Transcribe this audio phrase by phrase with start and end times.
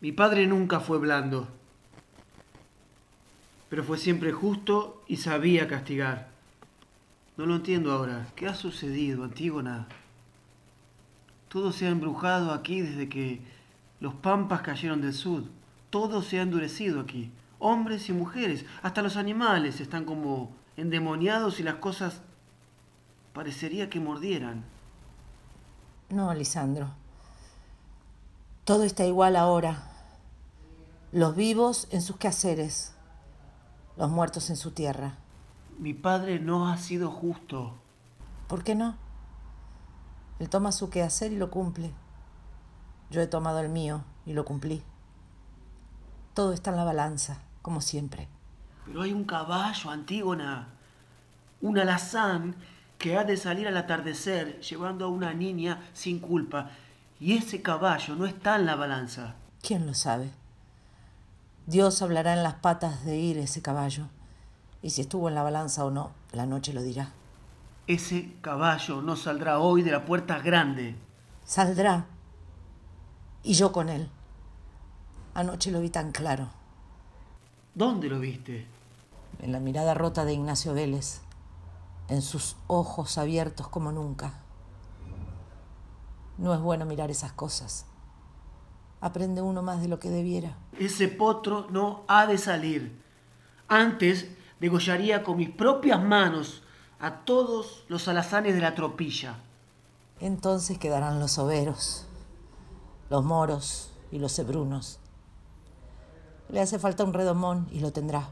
[0.00, 1.48] Mi padre nunca fue blando,
[3.68, 6.28] pero fue siempre justo y sabía castigar.
[7.36, 8.28] No lo entiendo ahora.
[8.36, 9.88] ¿Qué ha sucedido, Antígona?
[11.48, 13.40] Todo se ha embrujado aquí desde que
[14.00, 15.42] los pampas cayeron del sur.
[15.90, 17.30] Todo se ha endurecido aquí.
[17.58, 22.20] Hombres y mujeres, hasta los animales están como endemoniados y las cosas
[23.32, 24.64] parecería que mordieran.
[26.10, 26.90] No, Lisandro.
[28.64, 29.87] Todo está igual ahora.
[31.12, 32.92] Los vivos en sus quehaceres,
[33.96, 35.14] los muertos en su tierra.
[35.78, 37.72] Mi padre no ha sido justo.
[38.46, 38.94] ¿Por qué no?
[40.38, 41.92] Él toma su quehacer y lo cumple.
[43.10, 44.82] Yo he tomado el mío y lo cumplí.
[46.34, 48.28] Todo está en la balanza, como siempre.
[48.84, 50.68] Pero hay un caballo, Antígona.
[51.62, 52.54] Un alazán
[52.98, 56.70] que ha de salir al atardecer llevando a una niña sin culpa.
[57.18, 59.36] Y ese caballo no está en la balanza.
[59.62, 60.32] ¿Quién lo sabe?
[61.68, 64.06] Dios hablará en las patas de ir ese caballo.
[64.80, 67.12] Y si estuvo en la balanza o no, la noche lo dirá.
[67.86, 70.96] Ese caballo no saldrá hoy de la puerta grande.
[71.44, 72.06] Saldrá.
[73.42, 74.08] Y yo con él.
[75.34, 76.48] Anoche lo vi tan claro.
[77.74, 78.66] ¿Dónde lo viste?
[79.42, 81.20] En la mirada rota de Ignacio Vélez.
[82.08, 84.40] En sus ojos abiertos como nunca.
[86.38, 87.84] No es bueno mirar esas cosas.
[89.00, 90.56] Aprende uno más de lo que debiera.
[90.78, 93.00] Ese potro no ha de salir.
[93.68, 94.28] Antes
[94.60, 96.62] degollaría con mis propias manos
[96.98, 99.36] a todos los alazanes de la tropilla.
[100.20, 102.06] Entonces quedarán los overos,
[103.08, 104.98] los moros y los hebrunos.
[106.48, 108.30] Le hace falta un redomón y lo tendrá.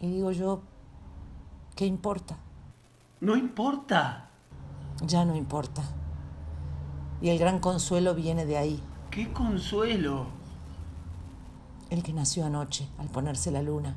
[0.00, 0.62] Y digo yo,
[1.74, 2.38] ¿qué importa?
[3.20, 4.30] No importa.
[5.02, 5.82] Ya no importa.
[7.20, 8.82] Y el gran consuelo viene de ahí.
[9.10, 10.26] ¿Qué consuelo?
[11.90, 13.96] El que nació anoche, al ponerse la luna.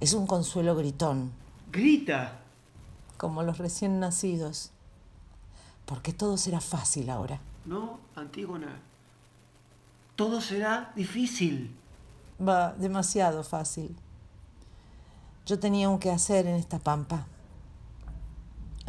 [0.00, 1.32] Es un consuelo gritón.
[1.70, 2.40] Grita.
[3.18, 4.70] Como los recién nacidos.
[5.84, 7.40] Porque todo será fácil ahora.
[7.66, 8.80] No, Antígona.
[10.16, 11.76] Todo será difícil.
[12.40, 13.94] Va demasiado fácil.
[15.44, 17.26] Yo tenía un quehacer en esta pampa.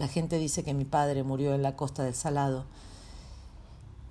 [0.01, 2.65] La gente dice que mi padre murió en la costa del Salado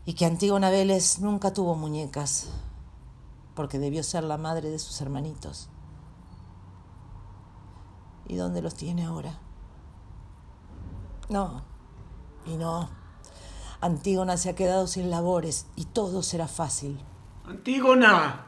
[0.05, 2.47] y que Antígona Vélez nunca tuvo muñecas
[3.56, 5.69] porque debió ser la madre de sus hermanitos.
[8.29, 9.41] ¿Y dónde los tiene ahora?
[11.29, 11.65] No,
[12.47, 12.89] y no.
[13.81, 17.00] Antígona se ha quedado sin labores y todo será fácil.
[17.45, 18.47] Antígona.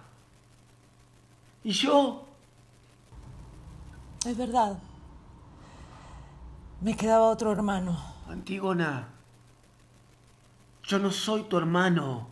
[1.64, 2.24] ¿Y yo?
[4.24, 4.78] Es verdad.
[6.82, 7.96] Me quedaba otro hermano.
[8.28, 9.06] Antígona.
[10.82, 12.26] Yo no soy tu hermano.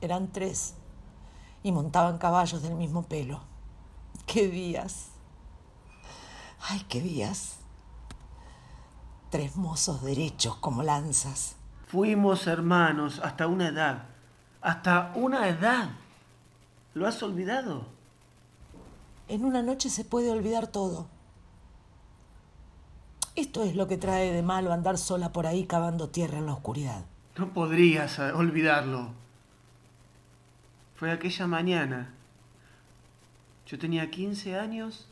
[0.00, 0.74] Eran tres
[1.62, 3.42] y montaban caballos del mismo pelo.
[4.26, 5.10] ¡Qué días!
[6.68, 7.58] ¡Ay, qué días!
[9.30, 11.54] Tres mozos derechos como lanzas.
[11.86, 14.02] Fuimos hermanos hasta una edad.
[14.62, 15.90] Hasta una edad.
[16.94, 17.86] ¿Lo has olvidado?
[19.28, 21.06] En una noche se puede olvidar todo.
[23.40, 26.52] Esto es lo que trae de malo andar sola por ahí cavando tierra en la
[26.52, 27.06] oscuridad.
[27.38, 29.12] No podrías eh, olvidarlo.
[30.94, 32.12] Fue aquella mañana.
[33.66, 35.08] Yo tenía 15 años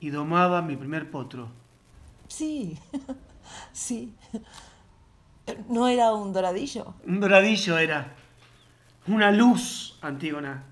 [0.00, 1.50] y domaba mi primer potro.
[2.26, 2.76] Sí,
[3.72, 4.12] sí.
[5.68, 6.94] ¿No era un doradillo?
[7.06, 8.12] Un doradillo era.
[9.06, 10.64] Una luz, Antígona.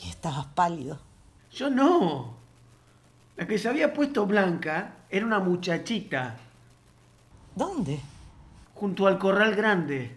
[0.00, 1.00] Y estabas pálido.
[1.50, 2.43] Yo no.
[3.36, 6.36] La que se había puesto blanca era una muchachita.
[7.54, 8.00] ¿Dónde?
[8.74, 10.16] Junto al corral grande.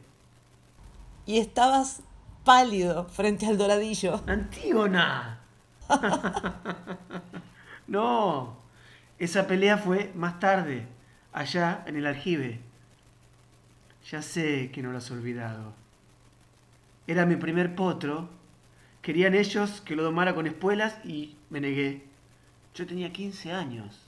[1.26, 2.02] Y estabas
[2.44, 4.22] pálido frente al doradillo.
[4.28, 5.40] Antígona.
[7.88, 8.58] no.
[9.20, 10.88] Esa pelea fue más tarde,
[11.34, 12.62] allá en el aljibe.
[14.10, 15.74] Ya sé que no lo has olvidado.
[17.08, 18.30] Era mi primer potro.
[19.02, 22.07] Querían ellos que lo domara con espuelas y me negué.
[22.78, 24.00] Yo tenía 15 años.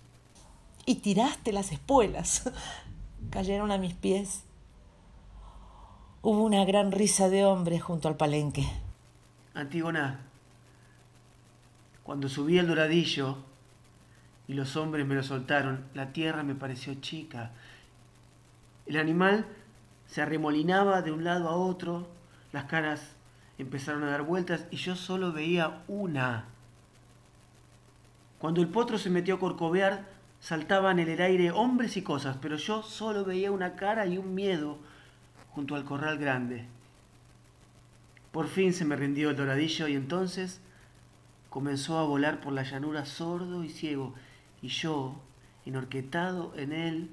[0.86, 2.51] Y tiraste las espuelas.
[3.31, 4.44] Cayeron a mis pies.
[6.21, 8.69] Hubo una gran risa de hombres junto al palenque.
[9.56, 10.19] Antígona,
[12.04, 13.38] cuando subí al doradillo
[14.48, 17.54] y los hombres me lo soltaron, la tierra me pareció chica.
[18.86, 19.48] El animal
[20.06, 22.07] se arremolinaba de un lado a otro,
[22.51, 23.01] las caras
[23.57, 26.45] empezaron a dar vueltas y yo solo veía una.
[28.39, 30.07] Cuando el potro se metió a corcovear,
[30.39, 34.33] saltaban en el aire hombres y cosas, pero yo solo veía una cara y un
[34.33, 34.77] miedo
[35.51, 36.65] junto al corral grande.
[38.31, 40.62] Por fin se me rindió el doradillo y entonces
[41.50, 44.13] comenzó a volar por la llanura sordo y ciego,
[44.62, 45.15] y yo,
[45.65, 47.09] enorquetado en él,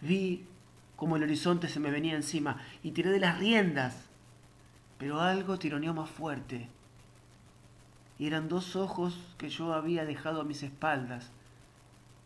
[0.00, 0.46] vi
[0.96, 4.04] como el horizonte se me venía encima y tiré de las riendas,
[4.98, 6.68] pero algo tironeó más fuerte.
[8.20, 11.30] Y eran dos ojos que yo había dejado a mis espaldas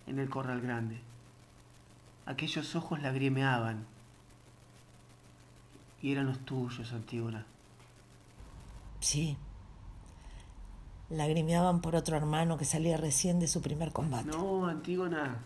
[0.09, 1.01] en el corral grande.
[2.27, 3.87] Aquellos ojos lagrimeaban.
[6.03, 7.47] Y eran los tuyos, Antígona.
[8.99, 9.37] Sí.
[11.11, 14.29] Lagrimeaban por otro hermano que salía recién de su primer combate.
[14.29, 15.43] No, Antígona.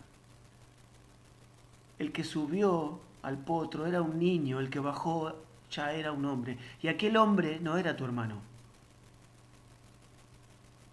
[1.99, 5.35] El que subió al potro era un niño, el que bajó
[5.69, 6.57] ya era un hombre.
[6.81, 8.49] Y aquel hombre no era tu hermano.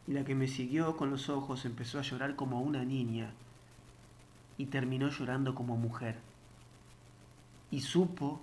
[0.07, 3.33] Y la que me siguió con los ojos empezó a llorar como una niña
[4.59, 6.19] y terminó llorando como mujer.
[7.71, 8.41] Y supo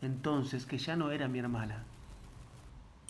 [0.00, 1.84] entonces que ya no era mi hermana.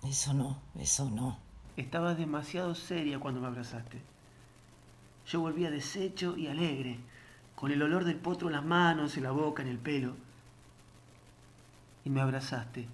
[0.04, 1.38] Eso no, eso no.
[1.76, 4.00] Estabas demasiado seria cuando me abrazaste.
[5.26, 6.98] Yo volvía deshecho y alegre,
[7.54, 10.14] con el olor del potro en las manos, en la boca, en el pelo.
[12.04, 12.88] Y me abrazaste.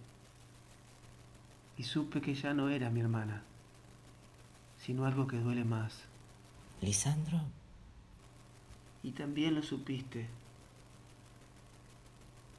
[1.77, 3.43] Y supe que ya no era mi hermana,
[4.85, 5.95] sino algo que duele más.
[6.81, 7.41] Lisandro,
[9.03, 10.27] Y también lo supiste.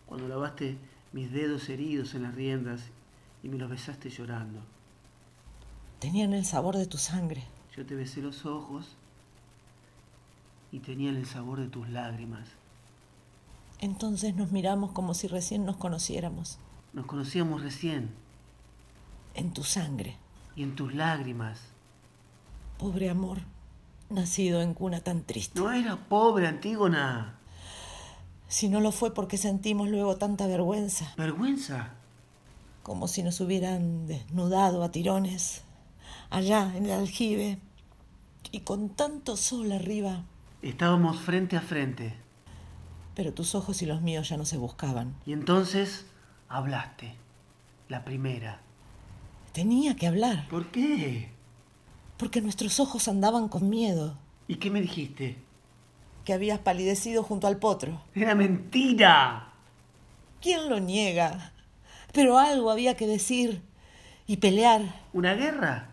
[0.06, 0.78] Cuando lavaste
[1.12, 2.82] mis dedos heridos en las riendas
[3.44, 4.60] y me los besaste llorando.
[6.00, 7.44] tenían el sabor de tu sangre.
[7.76, 8.96] Yo te besé los ojos
[10.72, 12.48] y tenían el sabor de tus lágrimas.
[13.80, 16.60] Entonces nos miramos como si recién nos conociéramos.
[16.94, 18.10] Nos conocíamos recién
[19.34, 20.18] En tu sangre.
[20.56, 21.60] y en tus lágrimas.
[22.78, 23.40] Pobre amor,
[24.10, 25.60] nacido en cuna tan triste.
[25.60, 27.36] No era pobre, Antígona.
[28.48, 31.94] Si no lo fue porque sentimos luego tanta vergüenza, Vergüenza.
[32.84, 35.64] como si nos hubieran desnudado a tirones,
[36.30, 37.60] allá en el aljibe,
[38.52, 40.24] y con tanto sol arriba.
[40.62, 42.14] Estábamos frente a frente.
[43.16, 45.16] Pero tus ojos y los míos ya no se buscaban.
[45.26, 46.06] Y entonces
[46.50, 47.16] hablaste.
[47.88, 48.60] La primera.
[49.54, 51.30] Tenía que hablar, ¿Por qué?
[52.18, 54.18] Porque nuestros ojos andaban con miedo,
[54.48, 55.38] ¿Y qué me dijiste?
[56.24, 58.02] que habías palidecido junto al potro.
[58.16, 59.52] Era mentira.
[60.42, 61.52] ¿Quién lo niega?
[62.14, 63.62] Pero algo había que decir
[64.28, 64.82] y pelear,
[65.14, 65.90] ¿Una guerra?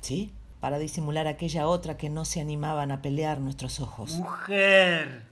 [0.00, 0.30] ¿sí?
[0.60, 4.12] Para disimular aquella otra que no se animaban a pelear nuestros ojos.
[4.12, 5.26] Mujer.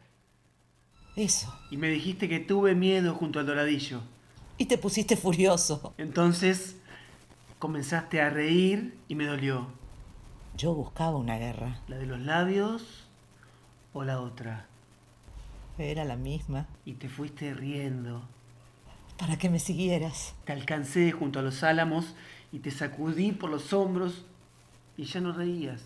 [1.16, 1.54] Eso.
[1.70, 4.00] Y me dijiste que tuve miedo junto al doradillo.
[4.58, 5.94] Y te pusiste furioso.
[5.98, 6.76] Entonces
[7.58, 9.66] comenzaste a reír y me dolió.
[10.60, 11.80] Yo buscaba una guerra.
[11.88, 13.08] ¿La de los labios
[13.94, 14.66] o la otra?
[15.78, 16.66] Era la misma.
[16.84, 18.28] Y te fuiste riendo.
[19.16, 20.34] Para que me siguieras.
[20.44, 22.14] Te alcancé junto a los álamos
[22.52, 24.26] y te sacudí por los hombros
[24.98, 25.80] y ya no reías.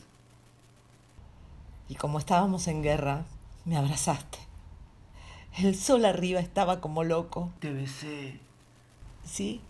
[1.89, 3.27] Y como estábamos en guerra,
[3.65, 4.39] me abrazaste.
[5.57, 7.53] El sol arriba estaba como loco.
[7.61, 8.41] Te besé.
[9.23, 9.61] ¿Sí?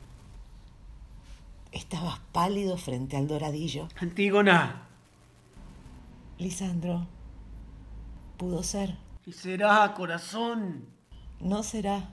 [1.73, 3.89] Estabas pálido frente al doradillo.
[4.01, 4.94] Antígona.
[6.39, 7.07] Lisandro,
[8.37, 8.97] pudo ser.
[9.27, 10.87] Y será, corazón.
[11.41, 12.11] No será.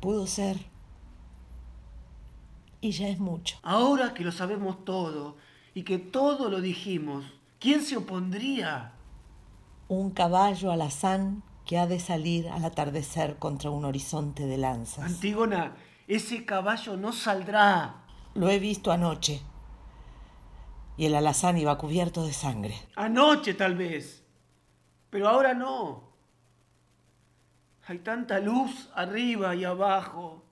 [0.00, 0.56] Pudo ser.
[2.80, 3.56] Y ya es mucho.
[3.62, 5.36] Ahora que lo sabemos todo
[5.74, 7.24] y que todo lo dijimos,
[7.58, 8.92] ¿quién se opondría?
[9.88, 15.04] Un caballo alazán que ha de salir al atardecer contra un horizonte de lanzas.
[15.04, 18.04] Antígona, ese caballo no saldrá.
[18.34, 19.42] Lo he visto anoche.
[20.98, 22.74] Y el alazán iba cubierto de sangre.
[22.96, 24.24] Anoche tal vez.
[25.08, 26.12] Pero ahora no.
[27.86, 30.44] Hay tanta luz arriba y abajo.